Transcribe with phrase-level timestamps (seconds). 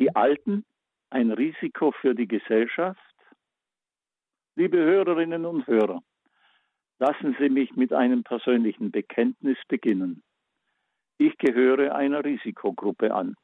[0.00, 0.64] Die Alten
[1.10, 2.98] ein Risiko für die Gesellschaft?
[4.56, 6.02] Liebe Hörerinnen und Hörer,
[6.98, 10.22] lassen Sie mich mit einem persönlichen Bekenntnis beginnen.
[11.18, 13.36] Ich gehöre einer Risikogruppe an.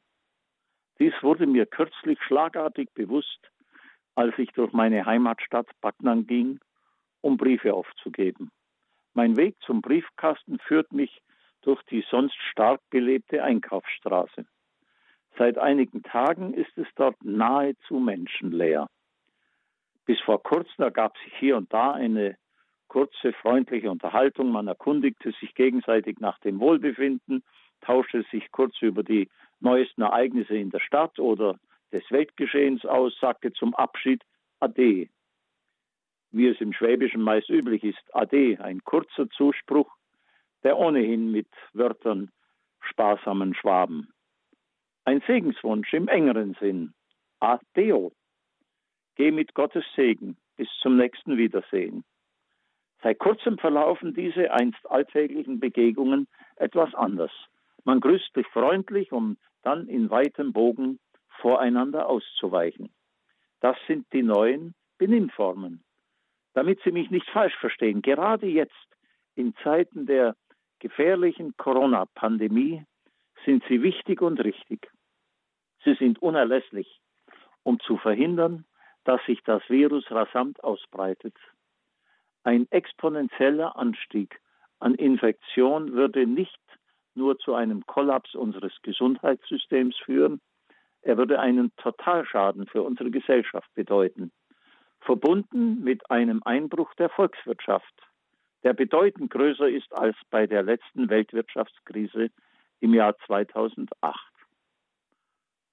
[0.97, 3.51] Dies wurde mir kürzlich schlagartig bewusst,
[4.15, 6.59] als ich durch meine Heimatstadt Backnang ging,
[7.21, 8.49] um Briefe aufzugeben.
[9.13, 11.21] Mein Weg zum Briefkasten führt mich
[11.61, 14.47] durch die sonst stark belebte Einkaufsstraße.
[15.37, 18.87] Seit einigen Tagen ist es dort nahezu menschenleer.
[20.05, 22.37] Bis vor kurzem ergab sich hier und da eine
[22.87, 24.51] kurze, freundliche Unterhaltung.
[24.51, 27.43] Man erkundigte sich gegenseitig nach dem Wohlbefinden,
[27.81, 31.59] tauschte sich kurz über die neuesten Ereignisse in der Stadt oder
[31.91, 34.23] des Weltgeschehens aus, sagte zum Abschied
[34.59, 35.09] Ade.
[36.31, 39.93] Wie es im Schwäbischen meist üblich ist, Ade, ein kurzer Zuspruch,
[40.63, 42.31] der ohnehin mit Wörtern
[42.81, 44.13] sparsamen Schwaben.
[45.07, 46.93] Ein Segenswunsch im engeren Sinn.
[47.39, 48.11] Adeo.
[49.15, 52.03] Geh mit Gottes Segen bis zum nächsten Wiedersehen.
[53.01, 56.27] Seit kurzem verlaufen diese einst alltäglichen Begegnungen
[56.57, 57.31] etwas anders.
[57.85, 60.99] Man grüßt sich freundlich, um dann in weitem Bogen
[61.39, 62.89] voreinander auszuweichen.
[63.61, 65.85] Das sind die neuen Benimmformen.
[66.53, 68.89] Damit Sie mich nicht falsch verstehen, gerade jetzt,
[69.35, 70.35] in Zeiten der
[70.79, 72.83] gefährlichen Corona-Pandemie,
[73.45, 74.89] sind sie wichtig und richtig.
[75.83, 76.99] Sie sind unerlässlich,
[77.63, 78.65] um zu verhindern,
[79.03, 81.35] dass sich das Virus rasant ausbreitet.
[82.43, 84.39] Ein exponentieller Anstieg
[84.79, 86.59] an Infektion würde nicht
[87.15, 90.39] nur zu einem Kollaps unseres Gesundheitssystems führen,
[91.01, 94.31] er würde einen Totalschaden für unsere Gesellschaft bedeuten,
[94.99, 97.93] verbunden mit einem Einbruch der Volkswirtschaft,
[98.63, 102.29] der bedeutend größer ist als bei der letzten Weltwirtschaftskrise
[102.81, 104.36] im Jahr 2008.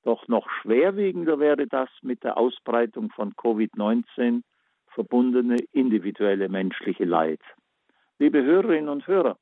[0.04, 4.42] Doch noch schwerwiegender wäre das mit der Ausbreitung von Covid-19
[4.88, 7.40] verbundene individuelle menschliche Leid.
[8.18, 9.38] Liebe Hörerinnen und Hörer,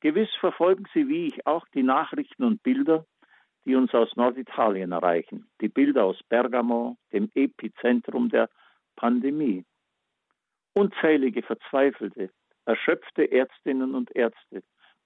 [0.00, 3.04] gewiss verfolgen Sie wie ich auch die Nachrichten und Bilder,
[3.66, 5.46] die uns aus Norditalien erreichen.
[5.60, 8.48] Die Bilder aus Bergamo, dem Epizentrum der
[8.96, 9.64] Pandemie.
[10.74, 12.30] Unzählige Verzweifelte,
[12.64, 14.62] erschöpfte Ärztinnen und Ärzte,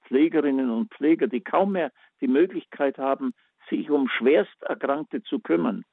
[0.06, 1.90] Pflegerinnen und Pfleger, die kaum mehr
[2.20, 3.34] die Möglichkeit haben,
[3.72, 5.84] sich um Schwersterkrankte zu kümmern.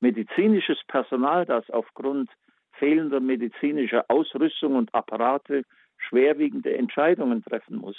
[0.00, 2.28] Medizinisches Personal, das aufgrund
[2.72, 5.62] fehlender medizinischer Ausrüstung und Apparate
[5.96, 7.96] schwerwiegende Entscheidungen treffen muss.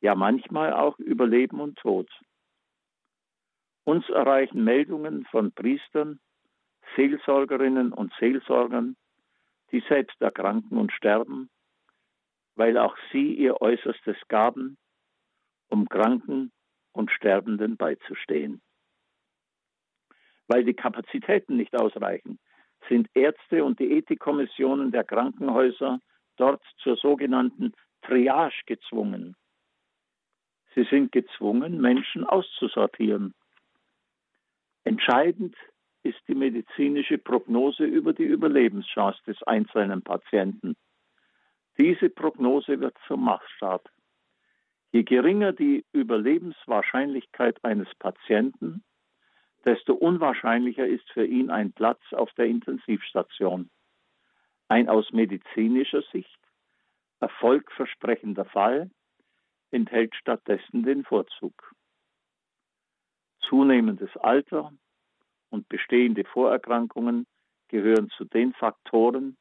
[0.00, 2.08] Ja, manchmal auch über Leben und Tod.
[3.84, 6.20] Uns erreichen Meldungen von Priestern,
[6.96, 8.96] Seelsorgerinnen und Seelsorgern,
[9.72, 11.50] die selbst erkranken und sterben,
[12.54, 14.78] weil auch sie ihr Äußerstes gaben,
[15.68, 16.52] um Kranken
[16.92, 18.60] und Sterbenden beizustehen.
[20.48, 22.38] Weil die Kapazitäten nicht ausreichen,
[22.88, 26.00] sind Ärzte und die Ethikkommissionen der Krankenhäuser
[26.36, 27.72] dort zur sogenannten
[28.02, 29.36] Triage gezwungen.
[30.74, 33.34] Sie sind gezwungen, Menschen auszusortieren.
[34.84, 35.54] Entscheidend
[36.02, 40.76] ist die medizinische Prognose über die Überlebenschance des einzelnen Patienten.
[41.78, 43.88] Diese Prognose wird zum Maßstab.
[44.92, 48.84] Je geringer die Überlebenswahrscheinlichkeit eines Patienten,
[49.64, 53.70] desto unwahrscheinlicher ist für ihn ein Platz auf der Intensivstation.
[54.68, 56.38] Ein aus medizinischer Sicht
[57.20, 58.90] erfolgversprechender Fall
[59.70, 61.74] enthält stattdessen den Vorzug.
[63.40, 64.72] Zunehmendes Alter
[65.48, 67.26] und bestehende Vorerkrankungen
[67.68, 69.38] gehören zu den Faktoren,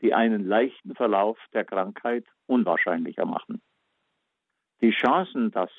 [0.00, 3.60] die einen leichten Verlauf der Krankheit unwahrscheinlicher machen.
[4.80, 5.70] Die Chancen, dass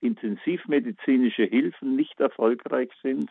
[0.00, 3.30] intensivmedizinische Hilfen nicht erfolgreich sind,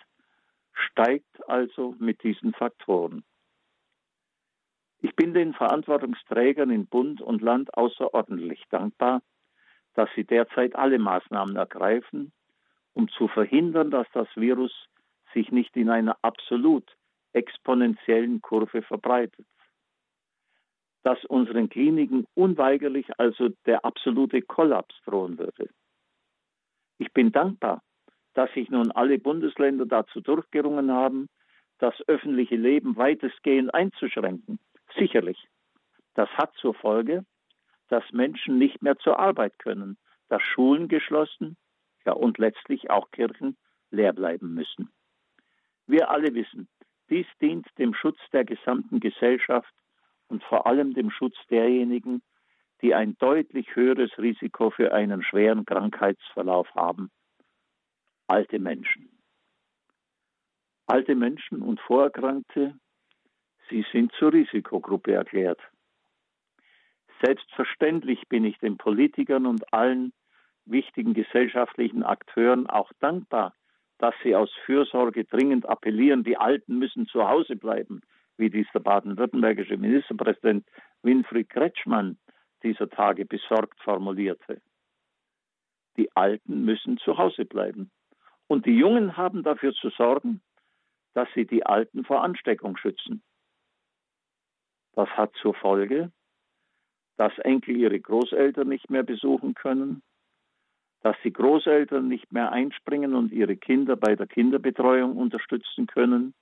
[0.74, 3.24] steigt also mit diesen Faktoren.
[5.02, 9.22] Ich bin den Verantwortungsträgern in Bund und Land außerordentlich dankbar,
[9.94, 12.32] dass sie derzeit alle Maßnahmen ergreifen,
[12.94, 14.72] um zu verhindern, dass das Virus
[15.34, 16.96] sich nicht in einer absolut
[17.34, 19.46] exponentiellen Kurve verbreitet
[21.04, 25.70] dass unseren Kliniken unweigerlich also der absolute Kollaps drohen würde.
[26.98, 27.82] Ich bin dankbar,
[28.34, 31.30] dass sich nun alle Bundesländer dazu durchgerungen haben,
[31.80, 34.60] das öffentliche Leben weitestgehend einzuschränken.
[34.98, 35.48] Sicherlich.
[36.14, 37.26] Das hat zur Folge,
[37.88, 39.98] dass Menschen nicht mehr zur Arbeit können,
[40.28, 41.58] dass Schulen geschlossen,
[42.06, 43.58] ja und letztlich auch Kirchen
[43.92, 44.90] leer bleiben müssen.
[45.88, 46.68] Wir alle wissen,
[47.10, 49.74] dies dient dem Schutz der gesamten Gesellschaft
[50.30, 52.22] und vor allem dem Schutz derjenigen,
[52.82, 57.12] die ein deutlich höheres Risiko für einen schweren Krankheitsverlauf haben.
[58.28, 59.10] Alte Menschen.
[60.88, 62.80] Alte Menschen und Vorerkrankte,
[63.70, 65.60] sie sind zur Risikogruppe erklärt.
[67.22, 70.14] Selbstverständlich bin ich den Politikern und allen
[70.66, 73.54] wichtigen gesellschaftlichen Akteuren auch dankbar,
[73.98, 78.02] dass sie aus Fürsorge dringend appellieren, die Alten müssen zu Hause bleiben,
[78.40, 80.66] wie dies der baden-württembergische Ministerpräsident
[81.04, 82.18] Winfried Kretschmann
[82.64, 84.62] dieser Tage besorgt formulierte.
[85.98, 87.92] Die Alten müssen zu Hause bleiben.
[88.48, 90.42] Und die Jungen haben dafür zu sorgen,
[91.14, 93.22] dass sie die Alten vor Ansteckung schützen.
[94.94, 96.12] Das hat zur Folge,
[97.18, 100.02] dass Enkel ihre Großeltern nicht mehr besuchen können,
[101.02, 106.34] dass die Großeltern nicht mehr einspringen und ihre Kinder bei der Kinderbetreuung unterstützen können.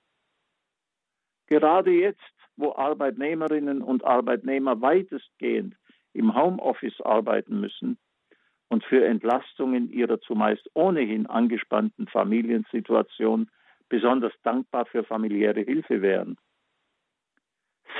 [1.48, 2.20] Gerade jetzt,
[2.56, 5.74] wo Arbeitnehmerinnen und Arbeitnehmer weitestgehend
[6.12, 7.98] im Homeoffice arbeiten müssen
[8.68, 13.50] und für Entlastungen ihrer zumeist ohnehin angespannten Familiensituation
[13.88, 16.36] besonders dankbar für familiäre Hilfe wären.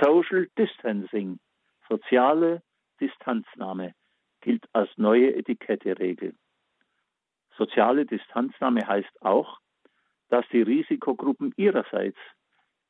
[0.00, 1.38] Social Distancing,
[1.88, 2.62] soziale
[3.00, 3.94] Distanznahme,
[4.42, 6.34] gilt als neue Etiketteregel.
[7.56, 9.58] Soziale Distanznahme heißt auch,
[10.28, 12.18] dass die Risikogruppen ihrerseits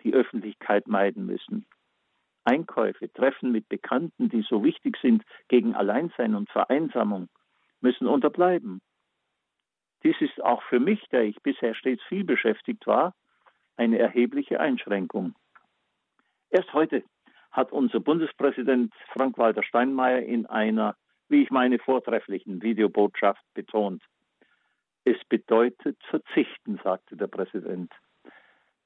[0.03, 1.67] die Öffentlichkeit meiden müssen.
[2.45, 7.29] Einkäufe, Treffen mit Bekannten, die so wichtig sind gegen Alleinsein und Vereinsamung,
[7.81, 8.81] müssen unterbleiben.
[10.03, 13.15] Dies ist auch für mich, der ich bisher stets viel beschäftigt war,
[13.77, 15.35] eine erhebliche Einschränkung.
[16.51, 17.05] Erst heute
[17.51, 20.97] hat unser Bundespräsident Frank-Walter Steinmeier in einer,
[21.29, 24.03] wie ich meine, vortrefflichen Videobotschaft betont.
[25.05, 27.93] Es bedeutet verzichten, sagte der Präsident.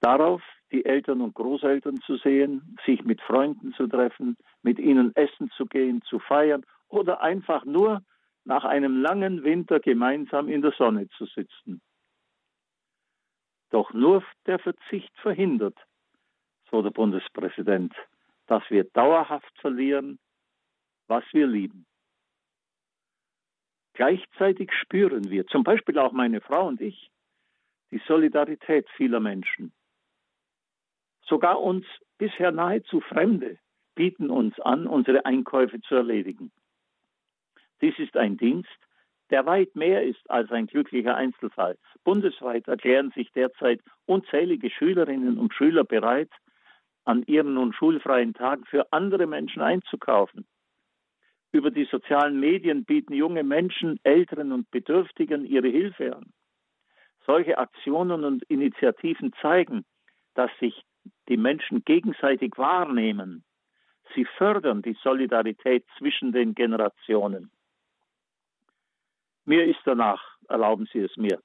[0.01, 5.51] Darauf, die Eltern und Großeltern zu sehen, sich mit Freunden zu treffen, mit ihnen essen
[5.57, 8.03] zu gehen, zu feiern oder einfach nur
[8.45, 11.81] nach einem langen Winter gemeinsam in der Sonne zu sitzen.
[13.71, 15.79] Doch nur der Verzicht verhindert,
[16.71, 17.95] so der Bundespräsident,
[18.47, 20.19] dass wir dauerhaft verlieren,
[21.07, 21.87] was wir lieben.
[23.95, 27.11] Gleichzeitig spüren wir, zum Beispiel auch meine Frau und ich,
[27.91, 29.73] die Solidarität vieler Menschen.
[31.27, 31.87] Sogar uns
[32.19, 33.59] bisher nahezu Fremde
[33.95, 36.51] bieten uns an, unsere Einkäufe zu erledigen.
[37.81, 38.71] Dies ist ein Dienst,
[39.31, 41.79] der weit mehr ist als ein glücklicher Einzelfall.
[42.05, 46.31] Bundesweit erklären sich derzeit unzählige Schülerinnen und Schüler bereit,
[47.05, 50.47] an ihren nun schulfreien Tagen für andere Menschen einzukaufen.
[51.51, 56.33] Über die sozialen Medien bieten junge Menschen Älteren und Bedürftigen ihre Hilfe an.
[57.27, 59.85] Solche Aktionen und Initiativen zeigen,
[60.35, 60.85] dass sich
[61.29, 63.45] die Menschen gegenseitig wahrnehmen.
[64.15, 67.51] Sie fördern die Solidarität zwischen den Generationen.
[69.45, 71.41] Mir ist danach, erlauben Sie es mir,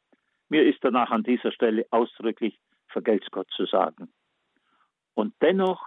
[0.50, 4.10] mir ist danach an dieser Stelle ausdrücklich vergelt's Gott zu sagen.
[5.14, 5.84] Und dennoch,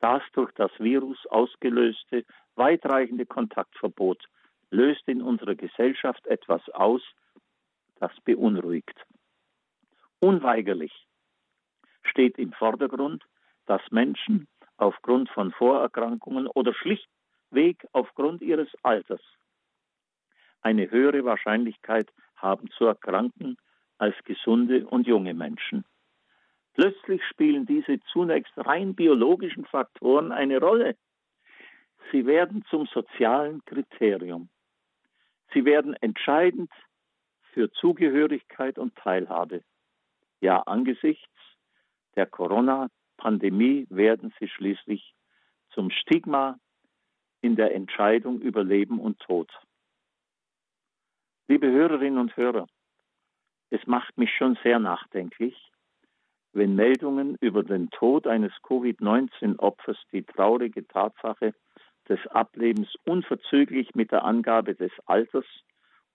[0.00, 2.24] das durch das Virus ausgelöste
[2.54, 4.24] weitreichende Kontaktverbot
[4.70, 7.02] löst in unserer Gesellschaft etwas aus,
[7.96, 8.96] das beunruhigt.
[10.20, 10.92] Unweigerlich
[12.10, 13.24] steht im Vordergrund,
[13.66, 19.20] dass Menschen aufgrund von Vorerkrankungen oder schlichtweg aufgrund ihres Alters
[20.62, 23.56] eine höhere Wahrscheinlichkeit haben zu erkranken
[23.98, 25.84] als gesunde und junge Menschen.
[26.74, 30.96] Plötzlich spielen diese zunächst rein biologischen Faktoren eine Rolle.
[32.10, 34.48] Sie werden zum sozialen Kriterium.
[35.52, 36.70] Sie werden entscheidend
[37.52, 39.62] für Zugehörigkeit und Teilhabe.
[40.40, 41.28] Ja, angesichts
[42.20, 45.14] der Corona-Pandemie werden sie schließlich
[45.70, 46.58] zum Stigma
[47.40, 49.50] in der Entscheidung über Leben und Tod.
[51.48, 52.66] Liebe Hörerinnen und Hörer,
[53.70, 55.56] es macht mich schon sehr nachdenklich,
[56.52, 61.54] wenn Meldungen über den Tod eines Covid-19-Opfers die traurige Tatsache
[62.06, 65.46] des Ablebens unverzüglich mit der Angabe des Alters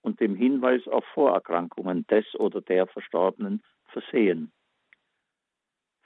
[0.01, 4.51] und dem Hinweis auf Vorerkrankungen des oder der Verstorbenen versehen.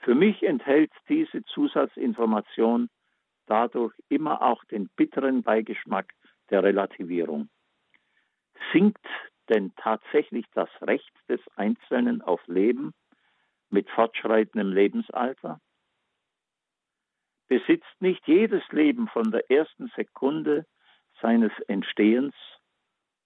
[0.00, 2.88] Für mich enthält diese Zusatzinformation
[3.46, 6.12] dadurch immer auch den bitteren Beigeschmack
[6.48, 7.50] der Relativierung.
[8.72, 9.04] Sinkt
[9.48, 12.92] denn tatsächlich das Recht des Einzelnen auf Leben
[13.68, 15.60] mit fortschreitendem Lebensalter?
[17.48, 20.64] Besitzt nicht jedes Leben von der ersten Sekunde
[21.20, 22.34] seines Entstehens,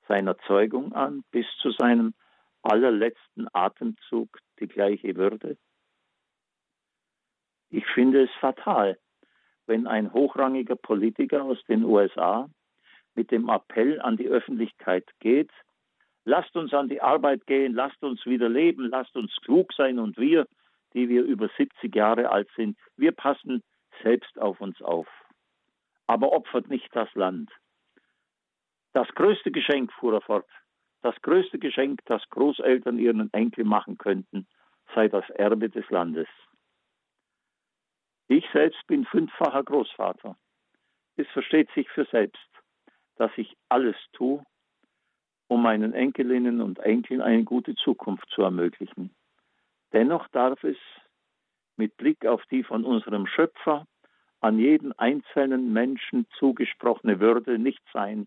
[0.08, 2.14] seiner Zeugung an, bis zu seinem
[2.62, 5.58] allerletzten Atemzug die gleiche Würde?
[7.74, 8.96] Ich finde es fatal,
[9.66, 12.48] wenn ein hochrangiger Politiker aus den USA
[13.16, 15.50] mit dem Appell an die Öffentlichkeit geht,
[16.24, 20.16] lasst uns an die Arbeit gehen, lasst uns wieder leben, lasst uns klug sein und
[20.18, 20.46] wir,
[20.92, 23.60] die wir über 70 Jahre alt sind, wir passen
[24.04, 25.08] selbst auf uns auf.
[26.06, 27.50] Aber opfert nicht das Land.
[28.92, 30.46] Das größte Geschenk, fuhr er fort,
[31.02, 34.46] das größte Geschenk, das Großeltern ihren Enkel machen könnten,
[34.94, 36.28] sei das Erbe des Landes.
[38.28, 40.36] Ich selbst bin fünffacher Großvater.
[41.16, 42.48] Es versteht sich für selbst,
[43.16, 44.42] dass ich alles tue,
[45.48, 49.14] um meinen Enkelinnen und Enkeln eine gute Zukunft zu ermöglichen.
[49.92, 50.78] Dennoch darf es
[51.76, 53.86] mit Blick auf die von unserem Schöpfer
[54.40, 58.26] an jeden einzelnen Menschen zugesprochene Würde nicht sein,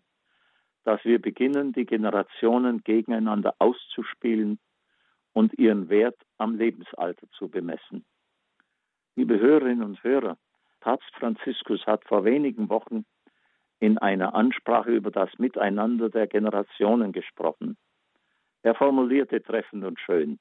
[0.84, 4.60] dass wir beginnen, die Generationen gegeneinander auszuspielen
[5.34, 8.06] und ihren Wert am Lebensalter zu bemessen.
[9.18, 10.38] Liebe Hörerinnen und Hörer,
[10.80, 13.04] Papst Franziskus hat vor wenigen Wochen
[13.80, 17.78] in einer Ansprache über das Miteinander der Generationen gesprochen.
[18.62, 20.38] Er formulierte treffend und schön.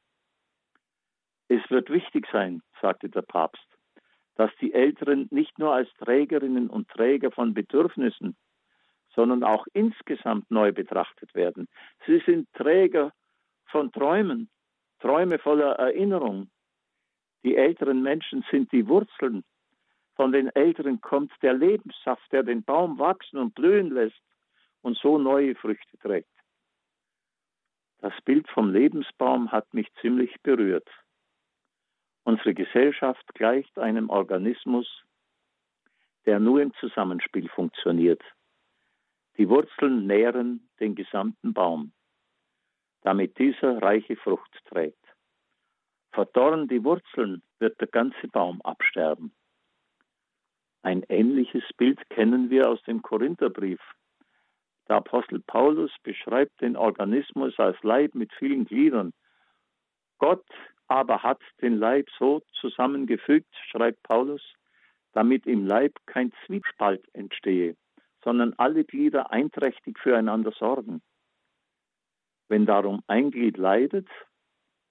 [1.49, 3.67] Es wird wichtig sein, sagte der Papst,
[4.35, 8.37] dass die Älteren nicht nur als Trägerinnen und Träger von Bedürfnissen,
[9.15, 11.67] sondern auch insgesamt neu betrachtet werden.
[12.07, 13.15] Sie sind Träger
[13.65, 14.51] von Träumen,
[15.01, 16.51] Träume voller Erinnerung.
[17.47, 19.45] Die älteren Menschen sind die Wurzeln.
[20.17, 24.21] Von den Älteren kommt der Lebenssaft, der den Baum wachsen und blühen lässt
[24.83, 26.29] und so neue Früchte trägt.
[28.01, 30.89] Das Bild vom Lebensbaum hat mich ziemlich berührt.
[32.25, 35.05] Unsere Gesellschaft gleicht einem Organismus,
[36.25, 38.25] der nur im Zusammenspiel funktioniert.
[39.39, 41.93] Die Wurzeln nähren den gesamten Baum,
[43.03, 45.06] damit dieser reiche Frucht trägt.
[46.17, 49.33] Verdorren die Wurzeln, wird der ganze Baum absterben.
[50.83, 53.83] Ein ähnliches Bild kennen wir aus dem Korintherbrief.
[54.89, 59.13] Der Apostel Paulus beschreibt den Organismus als Leib mit vielen Gliedern.
[60.17, 60.47] Gott
[60.89, 64.41] aber hat den Leib so zusammengefügt, schreibt Paulus,
[65.13, 67.77] damit im Leib kein Zwiespalt entstehe,
[68.25, 71.03] sondern alle Glieder einträchtig füreinander sorgen.
[72.49, 74.09] Wenn darum ein Glied leidet,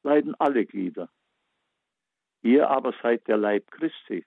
[0.03, 1.09] leiden alle Glieder.
[2.45, 4.23] Ihr aber seid der Leib Christi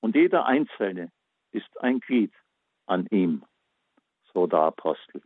[0.00, 1.12] und jeder Einzelne
[1.52, 2.32] ist ein Glied
[2.86, 3.44] an ihm,
[4.32, 5.20] so der Apostel.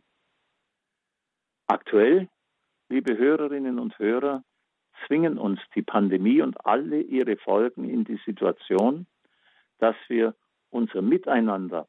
[1.67, 2.27] Aktuell,
[2.89, 4.43] liebe Hörerinnen und Hörer,
[5.07, 9.07] zwingen uns die Pandemie und alle ihre Folgen in die Situation,
[9.77, 10.35] dass wir
[10.71, 11.87] unser Miteinander,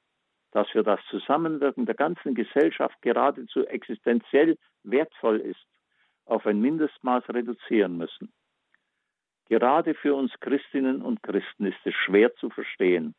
[0.52, 5.66] dass wir das Zusammenwirken der ganzen Gesellschaft geradezu existenziell wertvoll ist,
[6.24, 8.32] auf ein Mindestmaß reduzieren müssen.
[9.48, 13.14] Gerade für uns Christinnen und Christen ist es schwer zu verstehen,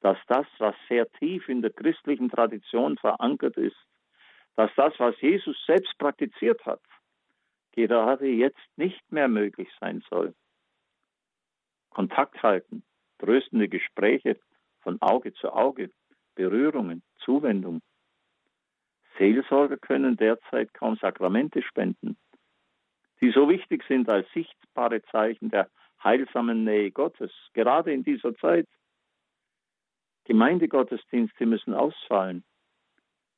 [0.00, 3.76] dass das, was sehr tief in der christlichen Tradition verankert ist,
[4.56, 6.80] dass das, was Jesus selbst praktiziert hat,
[7.72, 10.34] gerade jetzt nicht mehr möglich sein soll.
[11.90, 12.82] Kontakt halten,
[13.18, 14.38] tröstende Gespräche
[14.80, 15.90] von Auge zu Auge,
[16.34, 17.82] Berührungen, Zuwendung.
[19.18, 22.16] Seelsorger können derzeit kaum Sakramente spenden,
[23.20, 25.68] die so wichtig sind als sichtbare Zeichen der
[26.02, 28.66] heilsamen Nähe Gottes, gerade in dieser Zeit.
[30.24, 32.44] Gemeindegottesdienste müssen ausfallen.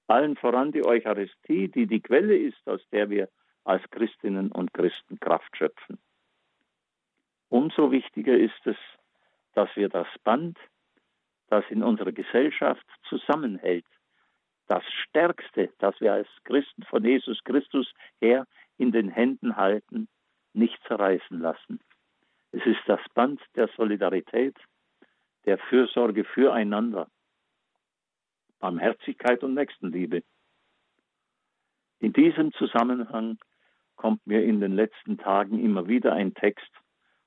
[0.07, 3.29] Allen voran die Eucharistie, die die Quelle ist, aus der wir
[3.65, 5.99] als Christinnen und Christen Kraft schöpfen.
[7.49, 8.77] Umso wichtiger ist es,
[9.55, 10.59] dass wir das Band,
[11.49, 13.87] das in unserer Gesellschaft zusammenhält,
[14.69, 18.47] das Stärkste, das wir als Christen von Jesus Christus her
[18.79, 20.09] in den Händen halten,
[20.52, 21.81] nicht zerreißen lassen.
[22.52, 24.57] Es ist das Band der Solidarität,
[25.45, 27.09] der Fürsorge füreinander,
[28.59, 30.23] Barmherzigkeit und Nächstenliebe.
[31.99, 33.38] In diesem Zusammenhang
[33.97, 36.71] kommt mir in den letzten Tagen immer wieder ein Text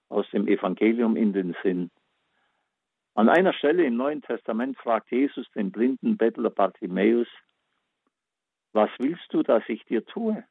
[0.09, 1.91] aus dem Evangelium in den Sinn.
[3.15, 7.27] An einer Stelle im Neuen Testament fragt Jesus den blinden Bettler Bartimäus,
[8.73, 10.43] was willst du, dass ich dir tue?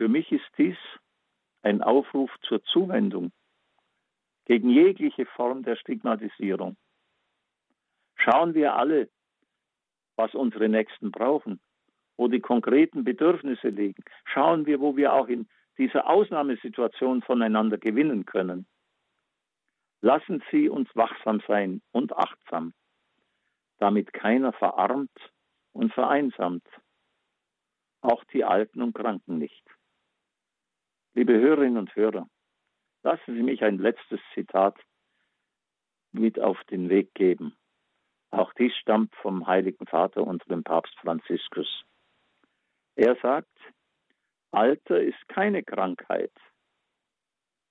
[0.00, 0.78] Für mich ist dies
[1.60, 3.32] ein Aufruf zur Zuwendung
[4.46, 6.78] gegen jegliche Form der Stigmatisierung.
[8.16, 9.10] Schauen wir alle,
[10.16, 11.60] was unsere Nächsten brauchen
[12.16, 14.04] wo die konkreten Bedürfnisse liegen.
[14.24, 18.66] Schauen wir, wo wir auch in dieser Ausnahmesituation voneinander gewinnen können.
[20.02, 22.74] Lassen Sie uns wachsam sein und achtsam,
[23.78, 25.16] damit keiner verarmt
[25.72, 26.66] und vereinsamt,
[28.02, 29.64] auch die Alten und Kranken nicht.
[31.14, 32.28] Liebe Hörerinnen und Hörer,
[33.02, 34.78] lassen Sie mich ein letztes Zitat
[36.12, 37.56] mit auf den Weg geben.
[38.30, 41.84] Auch dies stammt vom Heiligen Vater und dem Papst Franziskus.
[42.94, 43.50] Er sagt,
[44.52, 46.32] Alter ist keine Krankheit.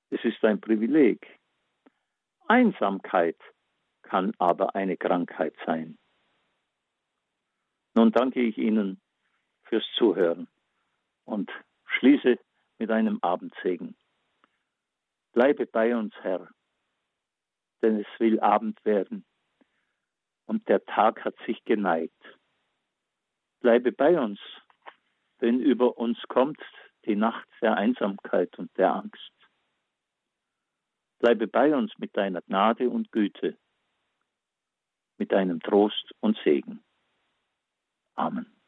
[0.10, 1.25] Es ist ein Privileg.
[2.48, 3.38] Einsamkeit
[4.01, 5.98] kann aber eine Krankheit sein.
[7.93, 9.00] Nun danke ich Ihnen
[9.63, 10.48] fürs Zuhören
[11.25, 11.50] und
[11.86, 12.38] schließe
[12.79, 13.95] mit einem Abendsegen.
[15.33, 16.50] Bleibe bei uns, Herr,
[17.81, 19.25] denn es will Abend werden
[20.50, 22.39] und der Tag hat sich geneigt.
[23.59, 24.39] Bleibe bei uns,
[25.41, 26.59] denn über uns kommt
[27.05, 29.31] die Nacht der Einsamkeit und der Angst.
[31.19, 33.57] Bleibe bei uns mit deiner Gnade und Güte,
[35.17, 36.83] mit deinem Trost und Segen.
[38.15, 38.59] Amen.